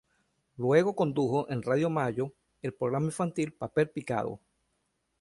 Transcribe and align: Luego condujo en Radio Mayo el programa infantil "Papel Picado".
Luego 0.57 0.95
condujo 0.95 1.47
en 1.51 1.61
Radio 1.61 1.87
Mayo 1.91 2.33
el 2.63 2.73
programa 2.73 3.05
infantil 3.05 3.53
"Papel 3.53 3.91
Picado". 3.91 4.39